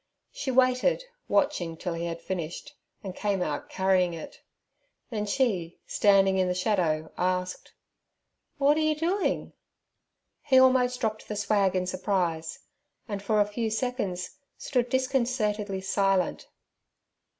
She 0.31 0.49
waited, 0.49 1.03
watching 1.27 1.77
till 1.77 1.93
he 1.93 2.07
had 2.07 2.23
finished, 2.23 2.75
and 3.03 3.15
came 3.15 3.43
out 3.43 3.69
carrying 3.69 4.15
it. 4.15 4.41
Then 5.11 5.27
she, 5.27 5.77
standing 5.85 6.39
in 6.39 6.47
the 6.47 6.55
shadow, 6.55 7.11
asked, 7.19 7.73
'What 8.57 8.77
er 8.77 8.79
you 8.79 8.95
doin'?' 8.95 9.53
He 10.41 10.57
almost 10.57 10.99
dropped 11.01 11.27
the 11.27 11.35
swag 11.35 11.75
in 11.75 11.81
his 11.81 11.91
surprise, 11.91 12.61
and 13.07 13.21
for 13.21 13.39
a 13.41 13.45
few 13.45 13.69
seconds 13.69 14.37
stood 14.57 14.89
disconcertedly 14.89 15.81
silent. 15.81 16.47